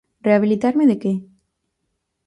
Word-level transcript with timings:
¿Rehabilitarme 0.27 0.85
de 0.91 0.97
que? 1.03 1.11